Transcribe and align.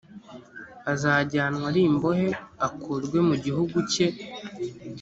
azajyanwa 0.91 1.65
ari 1.71 1.81
imbohe 1.89 2.29
akurwe 2.67 3.17
mu 3.27 3.35
gihugu 3.45 3.77
cye 3.91 4.05